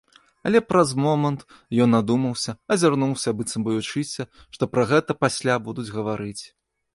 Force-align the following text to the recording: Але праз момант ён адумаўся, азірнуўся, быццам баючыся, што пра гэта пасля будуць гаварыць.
Але 0.49 0.59
праз 0.69 0.93
момант 1.03 1.43
ён 1.85 1.91
адумаўся, 1.99 2.55
азірнуўся, 2.77 3.35
быццам 3.43 3.61
баючыся, 3.67 4.27
што 4.57 4.63
пра 4.73 4.83
гэта 4.95 5.11
пасля 5.23 5.55
будуць 5.69 5.89
гаварыць. 6.01 6.41